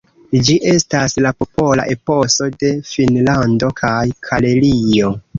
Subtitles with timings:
[0.45, 3.93] Ĝi estas la popola eposo de Finnlando kaj
[4.29, 5.13] Karelio.